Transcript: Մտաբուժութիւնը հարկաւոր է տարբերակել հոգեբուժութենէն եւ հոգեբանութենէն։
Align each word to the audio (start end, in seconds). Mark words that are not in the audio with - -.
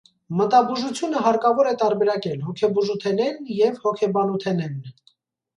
Մտաբուժութիւնը 0.37 1.19
հարկաւոր 1.25 1.69
է 1.73 1.75
տարբերակել 1.83 2.41
հոգեբուժութենէն 2.47 3.39
եւ 3.61 3.79
հոգեբանութենէն։ 3.85 4.77